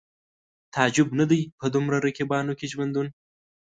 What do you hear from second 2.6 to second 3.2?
ژوندون